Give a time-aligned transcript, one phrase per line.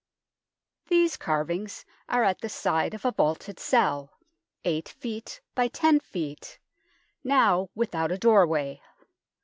[0.87, 4.13] These carvings are at the side of a vaulted cell,
[4.65, 5.41] 8 ft.
[5.53, 6.57] by 10 ft.,
[7.23, 8.81] now without a doorway.